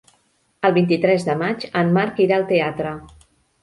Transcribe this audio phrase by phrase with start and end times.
[0.69, 2.99] El vint-i-tres de maig en Marc irà al teatre.